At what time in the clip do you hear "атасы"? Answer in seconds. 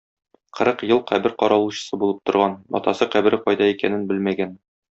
2.81-3.09